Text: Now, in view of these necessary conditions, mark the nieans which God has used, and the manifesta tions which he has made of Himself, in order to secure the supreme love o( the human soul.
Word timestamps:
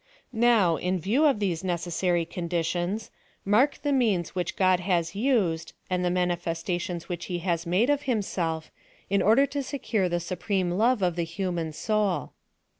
Now, 0.33 0.77
in 0.77 0.97
view 0.99 1.25
of 1.27 1.37
these 1.39 1.63
necessary 1.63 2.25
conditions, 2.25 3.11
mark 3.45 3.79
the 3.83 3.91
nieans 3.91 4.29
which 4.29 4.55
God 4.55 4.79
has 4.79 5.15
used, 5.15 5.73
and 5.91 6.03
the 6.03 6.09
manifesta 6.09 6.81
tions 6.81 7.07
which 7.07 7.25
he 7.25 7.37
has 7.45 7.67
made 7.67 7.91
of 7.91 8.01
Himself, 8.09 8.71
in 9.11 9.21
order 9.21 9.45
to 9.45 9.61
secure 9.61 10.09
the 10.09 10.19
supreme 10.19 10.71
love 10.71 11.03
o( 11.03 11.11
the 11.11 11.21
human 11.21 11.71
soul. 11.71 12.31